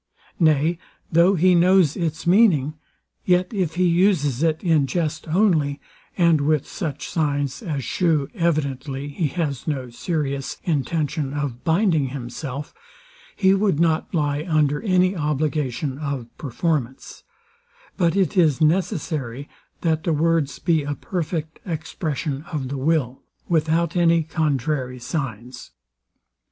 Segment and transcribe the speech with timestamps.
[0.39, 0.79] Nay,
[1.11, 2.73] though he knows its meaning,
[3.23, 5.79] yet if he uses it in jest only,
[6.17, 12.73] and with such signs as shew evidently he has no serious intention of binding himself,
[13.35, 17.21] he would not lie under any obligation of performance;
[17.95, 19.47] but it is necessary,
[19.81, 25.69] that the words be a perfect expression of the will, without any contrary signs.